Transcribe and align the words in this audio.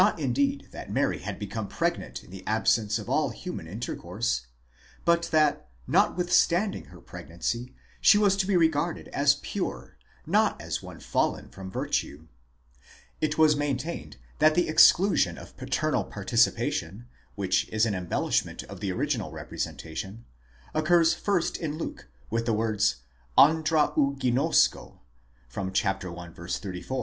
indeed 0.17 0.67
that 0.71 0.89
Mary 0.91 1.19
had 1.19 1.37
become 1.37 1.67
pregnant 1.67 2.23
in 2.23 2.31
the 2.31 2.43
absence 2.47 2.97
of 2.97 3.07
all 3.07 3.29
human 3.29 3.67
inter 3.67 3.95
course, 3.95 4.47
but 5.05 5.29
that 5.29 5.69
notwithstanding 5.85 6.85
her 6.85 6.99
pregnancy 6.99 7.75
she 8.01 8.17
was 8.17 8.35
to 8.35 8.47
be 8.47 8.57
regarded 8.57 9.09
as 9.09 9.35
pure, 9.43 9.99
not 10.25 10.59
as 10.59 10.81
one 10.81 10.99
fallen 10.99 11.47
from 11.49 11.69
virtue. 11.69 12.25
It 13.21 13.37
was 13.37 13.55
maintained 13.55 14.17
that 14.39 14.55
the 14.55 14.67
exclusion 14.67 15.37
of 15.37 15.55
paternal 15.55 16.05
participation—which 16.05 17.69
is 17.69 17.85
an 17.85 17.93
embellishment 17.93 18.63
of 18.63 18.79
the 18.79 18.91
original 18.91 19.31
representa 19.31 19.95
tion—occurs 19.95 21.13
first 21.13 21.57
in 21.57 21.77
Luke 21.77 22.07
in 22.31 22.43
the 22.43 22.53
words 22.53 22.95
ἄνδρα 23.37 23.93
οὐ 23.93 24.17
γινώσκω 24.17 24.97
(i. 25.55 26.47
34). 26.59 26.99